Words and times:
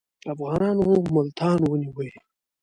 افغانانو 0.33 0.87
ملتان 1.15 1.59
ونیوی. 1.69 2.09